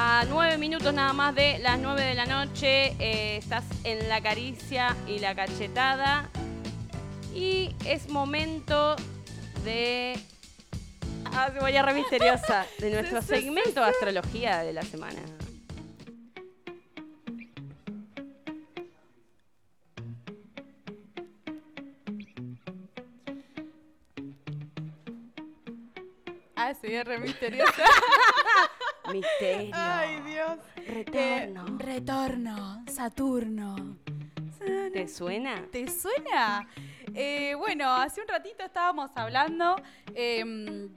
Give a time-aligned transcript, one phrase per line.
[0.00, 4.20] A nueve minutos nada más de las nueve de la noche, eh, estás en la
[4.20, 6.30] caricia y la cachetada.
[7.34, 8.94] Y es momento
[9.64, 10.16] de.
[11.24, 12.64] Ah, cebolla re misteriosa.
[12.78, 15.20] De nuestro segmento de astrología de la semana.
[26.54, 27.82] Ah, sí, re misteriosa.
[29.12, 29.70] Misterio.
[29.74, 30.58] Ay, Dios.
[30.86, 31.66] Retorno.
[31.66, 33.96] Eh, retorno, Saturno.
[34.92, 35.66] ¿Te suena?
[35.70, 36.68] ¿Te suena?
[37.14, 39.76] Eh, bueno, hace un ratito estábamos hablando
[40.14, 40.90] em,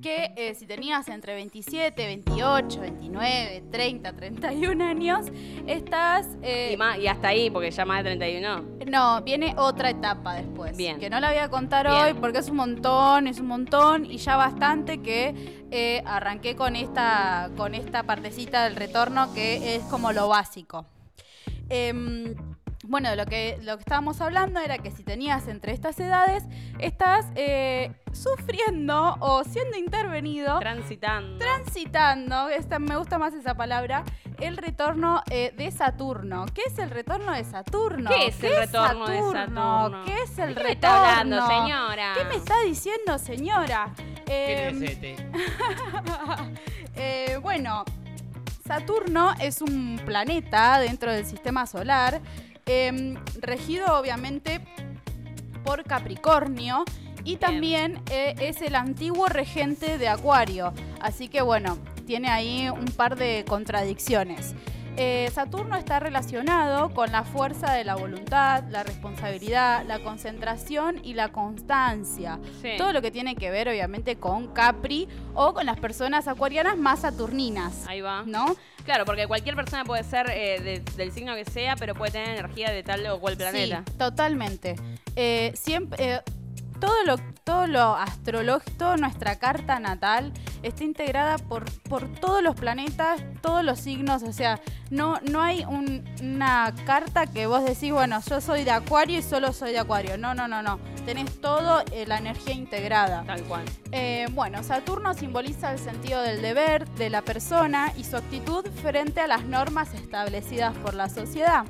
[0.00, 5.26] que eh, si tenías entre 27, 28, 29, 30, 31 años,
[5.66, 6.26] estás...
[6.42, 8.64] eh, Y, más- y hasta ahí, porque ya más de 31.
[8.86, 10.76] no, viene otra etapa después.
[10.76, 10.98] Bien.
[10.98, 11.98] Que no la voy a contar Bien.
[12.02, 16.76] hoy porque es un montón, es un montón y ya bastante que eh, arranqué con
[16.76, 20.86] esta, con esta partecita del retorno que es como lo básico.
[22.88, 26.44] Bueno, lo que, lo que estábamos hablando era que si tenías entre estas edades,
[26.78, 31.36] estás eh, sufriendo o siendo intervenido Transitando.
[31.38, 34.04] transitando, esta, me gusta más esa palabra,
[34.40, 36.46] el retorno eh, de Saturno.
[36.54, 38.10] ¿Qué es el retorno de Saturno?
[38.10, 40.04] ¿Qué es el retorno de Saturno?
[40.06, 40.70] ¿Qué es el ¿De qué me retorno?
[40.70, 42.14] está hablando, señora?
[42.16, 43.92] ¿Qué me está diciendo, señora?
[44.24, 45.16] ¿Qué Em, necesite?
[46.96, 47.84] eh, bueno,
[48.66, 52.20] Saturno es un planeta dentro del sistema solar,
[52.68, 54.60] em, regido obviamente
[55.64, 56.84] por Capricornio
[57.24, 60.72] y también eh, es el antiguo regente de Acuario.
[61.00, 64.54] Así que bueno, tiene ahí un par de contradicciones.
[65.00, 71.14] Eh, Saturno está relacionado con la fuerza de la voluntad, la responsabilidad, la concentración y
[71.14, 72.40] la constancia.
[72.60, 72.70] Sí.
[72.76, 77.00] Todo lo que tiene que ver, obviamente, con Capri o con las personas acuarianas más
[77.02, 77.86] saturninas.
[77.86, 78.24] Ahí va.
[78.26, 78.56] ¿No?
[78.84, 82.30] Claro, porque cualquier persona puede ser eh, de- del signo que sea, pero puede tener
[82.30, 83.84] energía de tal o cual planeta.
[83.86, 84.74] Sí, totalmente.
[85.14, 86.22] Eh, siempre,
[86.80, 87.16] todo lo,
[87.48, 93.80] todo lo astrológico, nuestra carta natal, está integrada por, por todos los planetas, todos los
[93.80, 94.22] signos.
[94.22, 94.60] O sea,
[94.90, 99.22] no, no hay un- una carta que vos decís, bueno, yo soy de Acuario y
[99.22, 100.18] solo soy de Acuario.
[100.18, 100.78] No, no, no, no.
[101.06, 103.24] Tenés todo eh, la energía integrada.
[103.26, 103.64] Tal cual.
[103.92, 109.22] Eh, bueno, Saturno simboliza el sentido del deber de la persona y su actitud frente
[109.22, 111.64] a las normas establecidas por la sociedad.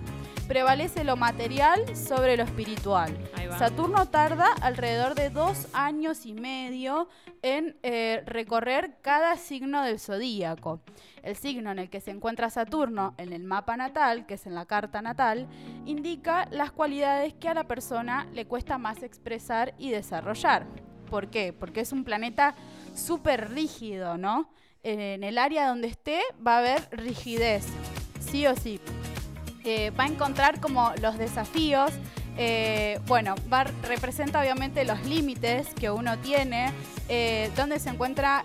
[0.49, 3.15] Prevalece lo material sobre lo espiritual.
[3.59, 7.09] Saturno tarda alrededor de dos años y medio
[7.43, 10.81] en eh, recorrer cada signo del zodíaco.
[11.23, 14.55] El signo en el que se encuentra Saturno en el mapa natal, que es en
[14.55, 15.47] la carta natal,
[15.85, 20.67] indica las cualidades que a la persona le cuesta más expresar y desarrollar.
[21.11, 21.53] ¿Por qué?
[21.53, 22.55] Porque es un planeta
[22.95, 24.51] súper rígido, ¿no?
[24.83, 27.67] En el área donde esté va a haber rigidez,
[28.21, 28.81] sí o sí.
[29.71, 31.91] Eh, va a encontrar como los desafíos.
[32.41, 36.73] eh, bueno, va, representa obviamente los límites que uno tiene,
[37.11, 38.45] eh, donde se encuentran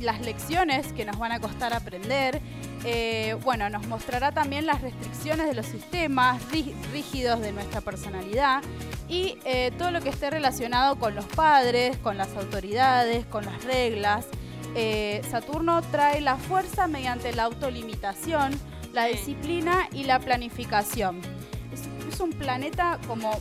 [0.00, 2.40] las lecciones que nos van a costar aprender.
[2.86, 8.62] Eh, bueno, nos mostrará también las restricciones de los sistemas rí- rígidos de nuestra personalidad
[9.08, 9.36] y
[9.76, 14.24] todo lo que esté relacionado con los padres, con las autoridades, con las reglas.
[15.30, 18.52] Saturno trae la fuerza mediante la autolimitación,
[18.94, 21.20] la disciplina y la planificación.
[21.72, 21.82] Es,
[22.14, 23.32] es un planeta como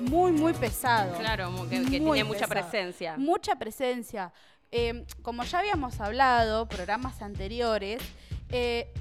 [0.00, 1.16] muy, muy pesado.
[1.18, 2.68] Claro, que, que Muy tiene mucha pesado.
[2.70, 3.16] presencia.
[3.16, 4.32] Mucha presencia.
[4.70, 8.02] Eh, como ya habíamos hablado, programas anteriores,
[8.50, 8.92] eh,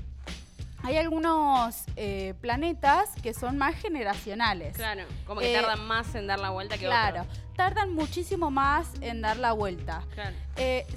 [0.84, 4.75] hay algunos eh, planetas que son más generacionales.
[4.78, 7.38] Claro, como que Eh, tardan más en dar la vuelta que Claro, otros.
[7.57, 10.03] tardan muchísimo más en dar la vuelta.
[10.13, 10.35] Claro.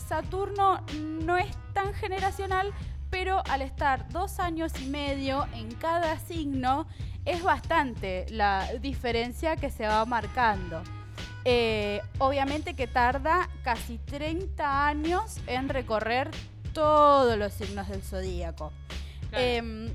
[0.06, 2.72] Saturno no es tan generacional,
[3.10, 6.86] pero al estar dos años y medio en cada signo,
[7.24, 10.82] es bastante la diferencia que se va marcando.
[11.44, 16.30] Eh, obviamente que tarda casi 30 años en recorrer
[16.72, 18.72] todos los signos del zodíaco.
[19.30, 19.44] Claro.
[19.44, 19.94] Em,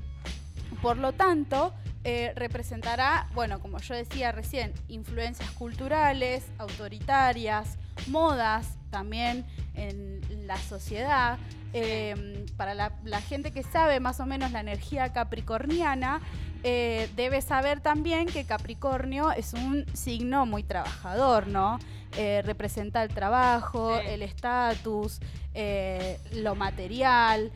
[0.82, 1.72] por lo tanto,
[2.04, 9.44] eh, representará, bueno, como yo decía recién, influencias culturales, autoritarias, modas también
[9.74, 11.36] en la sociedad.
[11.74, 16.22] Em, para la, la gente que sabe más o menos la energía capricorniana,
[16.62, 21.78] eh, debe saber también que Capricornio es un signo muy trabajador, ¿no?
[22.16, 24.06] Eh, representa el trabajo, Sí.
[24.08, 25.20] el estatus,
[25.52, 27.52] eh, lo material.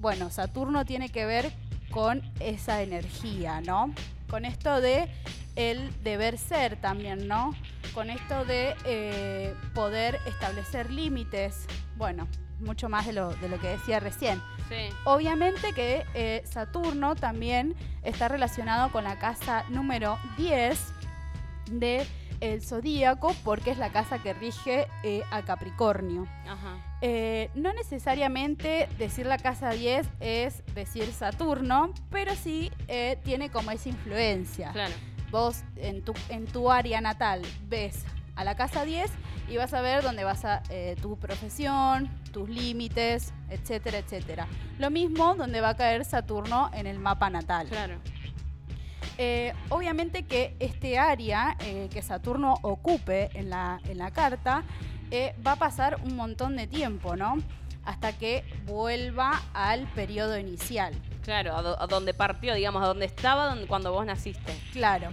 [0.00, 1.50] bueno, Saturno tiene que ver
[1.90, 3.94] con esa energía, ¿no?
[4.28, 5.08] Con esto de
[5.56, 7.54] el deber ser también, ¿no?
[7.94, 11.66] Con esto de eh, poder establecer límites.
[11.96, 12.28] Bueno,
[12.60, 14.40] mucho más de lo, de lo que decía recién.
[14.68, 14.94] Sí.
[15.04, 20.78] Obviamente que eh, Saturno también está relacionado con la casa número 10
[21.72, 22.06] de
[22.40, 26.26] el zodíaco porque es la casa que rige eh, a Capricornio.
[26.46, 26.78] Ajá.
[27.02, 33.70] Eh, no necesariamente decir la casa 10 es decir Saturno, pero sí eh, tiene como
[33.70, 34.72] esa influencia.
[34.72, 34.94] Claro.
[35.30, 38.04] Vos en tu, en tu área natal ves
[38.36, 39.10] a la casa 10
[39.50, 44.46] y vas a ver dónde vas a eh, tu profesión, tus límites, etcétera, etcétera.
[44.78, 47.68] Lo mismo donde va a caer Saturno en el mapa natal.
[47.68, 47.98] Claro.
[49.18, 54.62] Eh, obviamente que este área eh, que Saturno ocupe en la, en la carta
[55.44, 57.34] va a pasar un montón de tiempo, ¿no?
[57.84, 60.94] Hasta que vuelva al periodo inicial.
[61.22, 64.52] Claro, a, do- a donde partió, digamos, a donde estaba donde- cuando vos naciste.
[64.72, 65.10] Claro.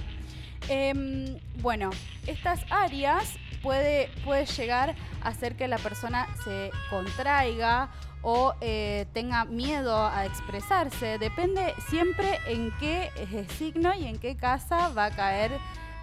[0.70, 1.90] Em, bueno,
[2.26, 7.90] estas áreas puede, puede llegar a hacer que la persona se contraiga
[8.22, 11.18] o eh, tenga miedo a expresarse.
[11.20, 15.52] Depende siempre en qué eh, signo y en qué casa va a caer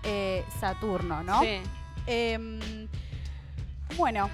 [0.04, 1.40] eh, Saturno, ¿no?
[1.42, 1.60] Sí.
[2.06, 2.88] Em,
[3.96, 4.30] bueno,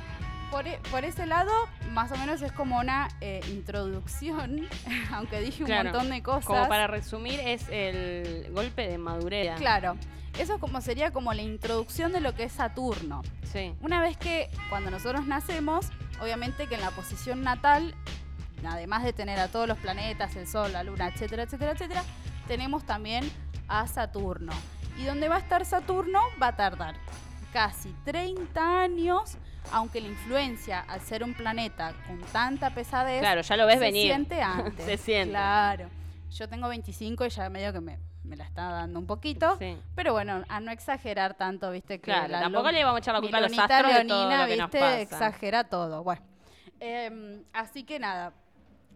[0.51, 1.53] por, e- por ese lado,
[1.91, 4.67] más o menos es como una eh, introducción,
[5.13, 6.45] aunque dije un Claro, montón de cosas.
[6.47, 9.57] Como para resumir, es el golpe de madurez.
[9.59, 9.97] Claro,
[10.39, 13.23] eso como sería como la introducción de lo que es Saturno.
[13.45, 13.75] Sí.
[13.81, 15.91] Una vez que cuando nosotros nacemos,
[16.21, 17.95] obviamente que en la posición natal,
[18.65, 22.05] además de tener a todos los planetas, el Sol, la Luna, etcétera, etcétera, etcétera,
[22.47, 23.31] tenemos también
[23.69, 24.53] a Saturno.
[24.99, 26.95] Y donde va a estar Saturno va a tardar
[27.53, 29.37] casi 30 años,
[29.73, 33.81] aunque la influencia al ser un planeta con tanta pesadez Claro, ya lo ves se
[33.81, 34.07] venir.
[34.07, 34.85] siente antes.
[34.85, 35.31] Se siente.
[35.31, 35.89] Claro.
[36.31, 39.57] Yo tengo 25 y ya medio que me, me la está dando un poquito.
[39.59, 39.77] Sí.
[39.95, 43.15] Pero bueno, a no exagerar tanto, viste que Claro, la tampoco le vamos a echar
[43.15, 45.01] la culpa a los astros de todo leonina, lo que nos viste, pasa.
[45.01, 46.03] exagera todo.
[46.05, 46.23] Bueno,
[46.83, 48.33] Em, así que nada,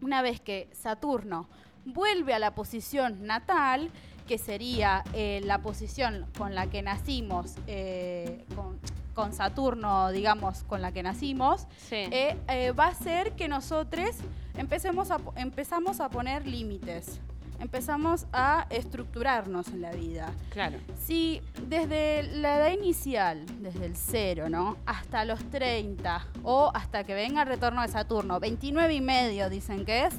[0.01, 1.47] una vez que Saturno
[1.85, 3.91] vuelve a la posición natal,
[4.27, 8.79] que sería eh, la posición con la que nacimos, eh, con,
[9.15, 11.95] con Saturno, digamos, con la que nacimos, Sí.
[12.11, 14.09] eh, eh, va a ser que nosotros
[14.57, 17.19] empecemos a, empezamos a poner límites,
[17.59, 20.31] empezamos a estructurarnos en la vida.
[20.51, 20.77] claro.
[20.99, 24.75] Si desde la edad inicial, desde el cero, ¿no?
[24.85, 29.85] Hasta los 30 o hasta que venga el retorno de Saturno, 29 y medio dicen
[29.85, 30.13] que es,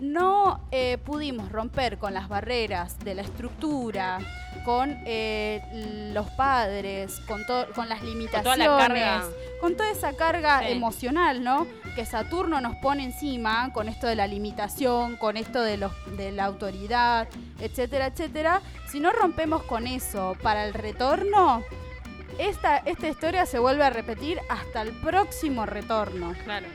[0.00, 4.18] no eh, pudimos romper con las barreras de la estructura,
[4.64, 7.42] con eh, los padres, con,
[7.74, 9.24] con las limitaciones, toda la carga.
[9.60, 10.72] con toda esa carga Sí.
[10.72, 11.66] emocional, ¿no?
[11.94, 16.32] Que Saturno nos pone encima con esto de la limitación, con esto de, los, de
[16.32, 17.28] la autoridad,
[17.60, 18.62] etcétera, etcétera.
[18.90, 21.62] Si no rompemos con eso para el retorno,
[22.38, 26.34] esta, esta historia se vuelve a repetir hasta el próximo retorno.
[26.44, 26.66] Claro.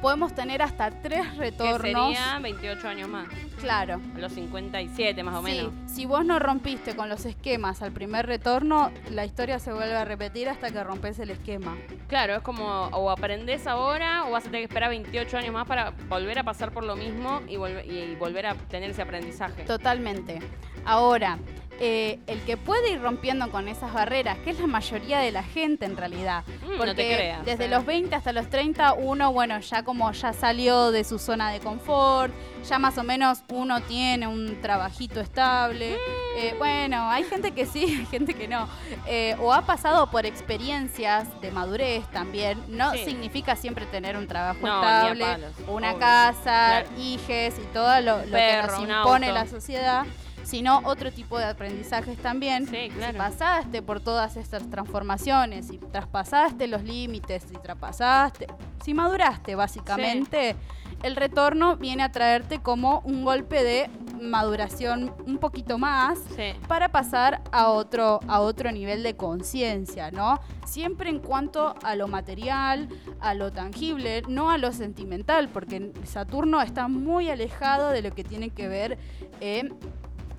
[0.00, 1.80] Podemos tener hasta tres Que retornos.
[2.14, 3.26] sería 28 años más.
[3.60, 4.00] Claro.
[4.14, 5.72] A los 57 más o menos.
[5.86, 9.96] Sí, si vos no rompiste con los esquemas al primer retorno, la historia se vuelve
[9.96, 11.76] a repetir hasta que rompes el esquema.
[12.08, 15.66] Claro, es como o aprendés ahora o vas a tener que esperar 28 años más
[15.66, 19.64] para volver a pasar por lo mismo y volver a tener ese aprendizaje.
[19.64, 20.40] Totalmente.
[20.84, 21.38] Ahora,
[21.80, 25.42] eh, el que puede ir rompiendo con esas barreras, que es la mayoría de la
[25.42, 27.68] gente en realidad, Mm, no porque te creas, desde eh.
[27.68, 31.60] los 20 hasta los 30 uno, bueno, ya como ya salió de su zona de
[31.60, 32.32] confort,
[32.68, 35.96] ya más o menos uno tiene un trabajito estable.
[36.38, 38.68] Eh, bueno, hay gente que sí, hay gente que no.
[39.06, 42.62] Eh, o ha pasado por experiencias de madurez también.
[42.68, 43.04] No Sí.
[43.04, 46.42] significa siempre tener un trabajo No, estable, palos, una obvio, casa,
[46.82, 46.88] claro.
[46.98, 50.04] hijes y todo lo, lo perro, que nos impone la sociedad,
[50.46, 52.66] sino otro tipo de aprendizajes también.
[52.68, 53.12] Sí, claro.
[53.14, 58.46] Si pasaste por todas estas transformaciones, si traspasaste los límites, si traspasaste,
[58.84, 60.54] si maduraste básicamente,
[61.02, 66.52] el retorno viene a traerte como un golpe de maduración un poquito más Sí.
[66.68, 70.38] para pasar a otro, a otro nivel de conciencia, ¿no?
[70.64, 72.88] Siempre en cuanto a lo material,
[73.20, 78.24] a lo tangible, no a lo sentimental, porque Saturno está muy alejado de lo que
[78.24, 78.98] tiene que ver
[79.40, 79.68] eh,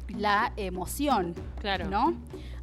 [0.09, 1.89] la emoción, Claro.
[1.89, 2.13] ¿no?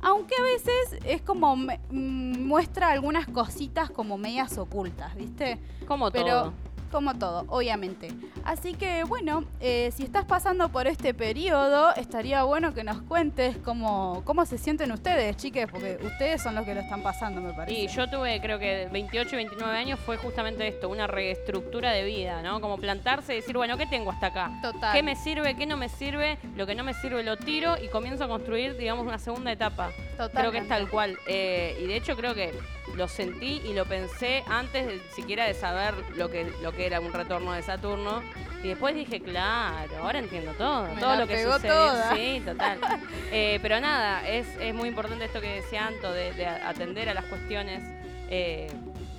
[0.01, 5.59] Aunque a veces es como me- mm, muestra algunas cositas como medias ocultas, ¿viste?
[5.87, 6.53] Como Pero todo.
[6.95, 8.13] Como todo, obviamente.
[8.45, 13.57] Así que bueno, eh, si estás pasando por este periodo, estaría bueno que nos cuentes
[13.65, 17.53] cómo, cómo se sienten ustedes, chiques, porque ustedes son los que lo están pasando, me
[17.53, 17.77] parece.
[17.77, 22.05] Y yo tuve, creo que 28 y 29 años fue justamente esto, una reestructura de
[22.05, 22.61] vida, ¿no?
[22.61, 24.53] Como plantarse y decir, bueno, ¿qué tengo hasta acá?
[24.63, 24.93] Total.
[24.93, 25.57] ¿Qué me sirve?
[25.57, 26.39] ¿Qué no me sirve?
[26.55, 29.91] Lo que no me sirve lo tiro y comienzo a construir, digamos, una segunda etapa.
[30.33, 31.19] Creo que es tal cual.
[31.27, 32.55] Eh, y de hecho creo que
[32.97, 37.01] lo sentí y lo pensé antes de, siquiera de saber lo que, lo que era
[37.01, 38.23] un retorno de Saturno.
[38.63, 41.69] Y después dije, claro, ahora entiendo todo, Me todo lo que sucede.
[41.69, 42.15] toda.
[42.15, 42.79] Sí, total.
[43.37, 47.15] Eh, pero nada, es, es muy importante esto que decía Anto, de, de atender a
[47.15, 47.83] las cuestiones
[48.31, 48.71] eh,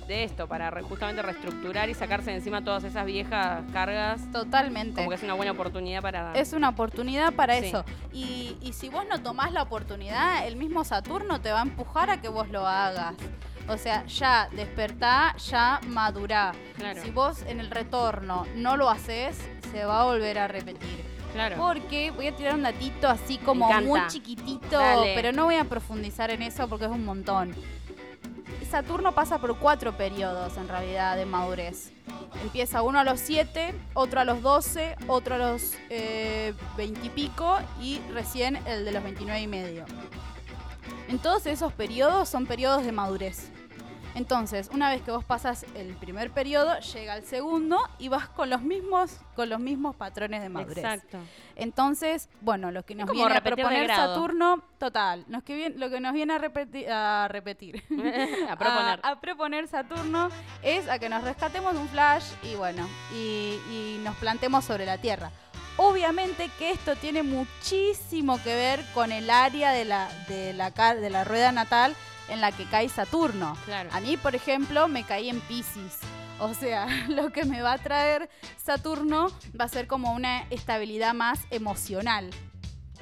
[0.08, 4.20] de esto, para re- justamente reestructurar y sacarse de encima todas esas viejas cargas.
[4.32, 4.94] Totalmente.
[4.96, 6.32] Como que es una buena oportunidad para...
[6.34, 7.66] Es una oportunidad para Sí.
[7.66, 7.84] eso.
[8.12, 12.08] Y, y si vos no tomás la oportunidad, el mismo Saturno te va a empujar
[12.08, 13.14] a que vos lo hagas.
[13.68, 16.52] O sea, ya despertá, ya madurá.
[16.76, 17.02] Claro.
[17.02, 19.38] Si vos en el retorno no lo haces,
[19.72, 21.04] se va a volver a repetir.
[21.32, 21.56] Claro.
[21.56, 25.14] Porque voy a tirar un datito así como muy chiquitito, Dale.
[25.14, 27.54] pero no voy a profundizar en eso porque es un montón.
[28.70, 31.92] Saturno pasa por cuatro periodos en realidad de madurez.
[32.42, 37.10] Empieza uno a los 7, otro a los 12, otro a los eh, 20 y
[37.10, 39.84] pico y recién el de los 29 y medio.
[41.08, 43.50] En todos esos periodos son periodos de madurez.
[44.16, 48.48] Entonces, una vez que vos pasas el primer periodo, llega el segundo y vas con
[48.48, 50.78] los mismos, con los mismos patrones de madurez.
[50.78, 51.18] Exacto.
[51.54, 53.88] Entonces, bueno, lo que nos viene a proponer.
[53.88, 57.84] Saturno, total, nos que viene- lo que nos viene a repetir, a repetir,
[58.48, 59.00] a proponer.
[59.02, 60.30] a, a proponer Saturno
[60.62, 64.86] es a que nos rescatemos de un flash y bueno, y, y nos plantemos sobre
[64.86, 65.30] la Tierra.
[65.78, 71.10] Obviamente que esto tiene muchísimo que ver con el área de la, de la, de
[71.10, 71.94] la rueda natal
[72.28, 73.56] en la que cae Saturno.
[73.64, 73.90] Claro.
[73.92, 75.98] A mí, por ejemplo, me caí en Pisces.
[76.38, 78.28] O sea, lo que me va a traer
[78.62, 79.28] Saturno
[79.58, 82.30] va a ser como una estabilidad más emocional.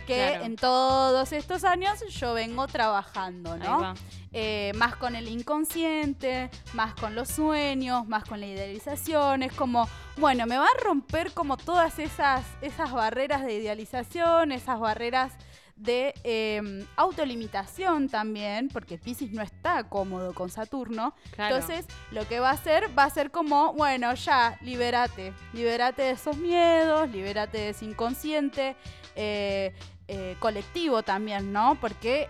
[0.06, 0.44] Que Claro.
[0.44, 3.94] en todos estos años yo vengo trabajando, ¿no?
[4.32, 9.42] Eh, más con el inconsciente, más con los sueños, más con la idealización.
[9.42, 9.88] Es como,
[10.18, 15.32] bueno, me va a romper como todas esas, esas barreras de idealización, esas barreras
[15.76, 21.14] de eh, autolimitación también, porque Pisces no está cómodo con Saturno.
[21.32, 21.56] Claro.
[21.56, 25.32] Entonces, lo que va a hacer, va a ser como, bueno, ya, libérate.
[25.52, 28.76] Libérate de esos miedos, libérate de ese inconsciente
[29.16, 29.72] eh,
[30.08, 31.78] eh, colectivo también, ¿no?
[31.80, 32.28] Porque,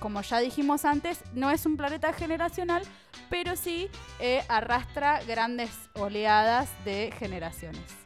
[0.00, 2.82] como ya dijimos antes, no es un planeta generacional,
[3.30, 8.05] pero sí eh, arrastra grandes oleadas de generaciones.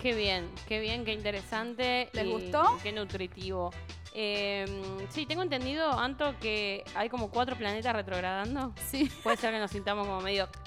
[0.00, 2.08] Qué bien, qué bien, qué interesante.
[2.12, 2.78] ¿Les y gustó?
[2.82, 3.72] Qué nutritivo.
[4.14, 4.64] Eh,
[5.10, 8.72] sí, tengo entendido, Anto, que hay como cuatro planetas retrogradando.
[8.90, 9.10] Sí.
[9.22, 10.48] Puede ser que nos sintamos como medio...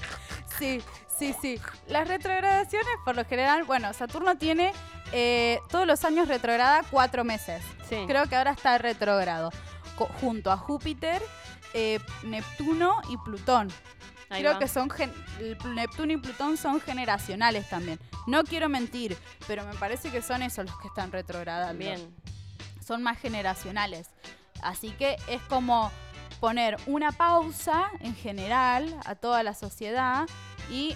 [0.59, 1.59] Sí, sí, sí.
[1.87, 4.73] Las retrogradaciones, por lo general, bueno, Saturno tiene
[5.11, 7.63] eh, todos los años retrograda cuatro meses.
[7.89, 8.03] Sí.
[8.05, 9.49] Creo que ahora está retrógrado.
[9.95, 11.19] co- junto a Júpiter,
[11.73, 13.69] eh, Neptuno y Plutón.
[14.31, 14.59] Ahí Creo va.
[14.59, 15.13] que son gen-
[15.75, 17.99] Neptuno y Plutón son generacionales también.
[18.27, 21.77] No quiero mentir, pero me parece que son esos los que están retrogradando.
[21.77, 22.15] Bien.
[22.85, 24.07] Son más generacionales.
[24.63, 25.91] Así que es como
[26.39, 30.27] poner una pausa en general a toda la sociedad
[30.69, 30.95] y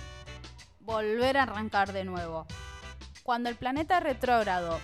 [0.80, 2.46] volver a arrancar de nuevo.
[3.24, 4.80] Cuando el planeta retrógrado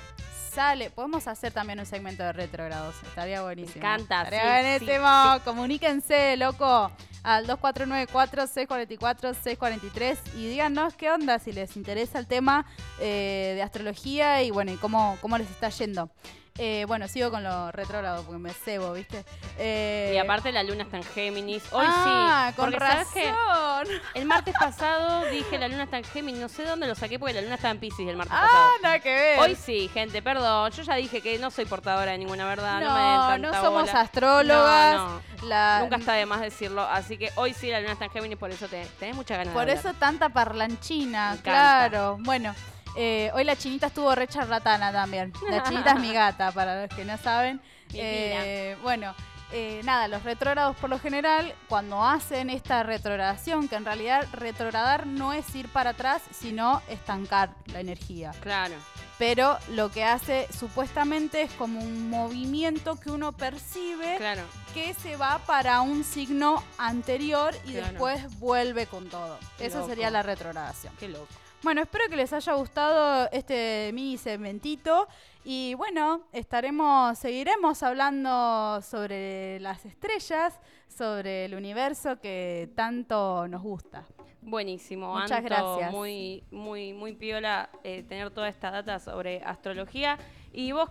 [0.52, 3.78] sale, podemos hacer también un segmento de retrógrados, estaría buenísimo.
[3.78, 5.40] encanta, Estaría sí, buenísimo.
[5.46, 6.92] Comuníquense, loco,
[7.24, 12.66] al 2494-644-643 y díganos qué onda, si les interesa el tema
[13.00, 16.10] eh, de astrología y bueno, y cómo, cómo les está yendo.
[16.58, 19.24] Eh, bueno, sigo con lo retrógrado porque me cebo, ¿viste?
[19.58, 21.64] Eh, Y aparte la luna está en Géminis.
[21.72, 22.56] Hoy ah, sí.
[22.56, 23.32] con porque ¿sabes qué?
[23.32, 23.88] razón.
[24.14, 26.42] El martes pasado dije la luna está en Géminis.
[26.42, 28.70] No sé dónde lo saqué porque la luna estaba en Pisces el martes Ah, pasado.
[28.84, 29.40] nada que ver.
[29.40, 30.70] Hoy sí, gente, perdón.
[30.72, 32.82] Yo ya dije que no soy portadora de ninguna verdad.
[32.82, 34.02] No, me no, tanta no somos bola.
[34.02, 34.96] astrólogas.
[34.98, 35.22] No, no.
[35.48, 36.82] La- Nunca está de más decirlo.
[36.84, 39.54] Así que hoy sí la luna está en Géminis, por eso te, tenés mucha ganas
[39.54, 42.18] Por de eso tanta parlanchina, Me claro.
[42.20, 42.54] Bueno,
[42.96, 45.34] eh, hoy la chinita estuvo re charlatana también.
[45.50, 47.62] La chinita es mi gata, para los que no saben.
[47.94, 49.14] Eh, bueno,
[49.54, 55.06] eh, nada, los retrógrados por lo general, cuando hacen esta retrogradación, que en realidad retrogradar
[55.08, 58.32] no es ir para atrás, sino estancar la energía.
[58.42, 58.76] Claro.
[59.18, 64.42] Pero lo que hace supuestamente es como un movimiento que uno percibe Claro.
[64.74, 67.88] que se va para un signo anterior y Claro.
[67.90, 69.38] después vuelve con todo.
[69.58, 69.90] Qué Esa loco.
[69.90, 70.94] sería la retrogradación.
[70.98, 71.28] Qué loco.
[71.64, 75.08] Bueno, espero que les haya gustado este mini segmentito
[75.46, 84.04] y bueno, estaremos, seguiremos hablando sobre las estrellas, sobre el universo que tanto nos gusta.
[84.42, 85.92] Buenísimo, Muchas Anto, gracias.
[85.92, 90.18] Muy, muy, muy piola eh, tener toda esta data sobre astrología.
[90.52, 90.80] Y vos